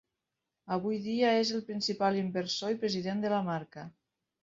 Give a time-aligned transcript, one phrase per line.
[0.75, 3.91] Avui dia és el principal inversor i president de la marca.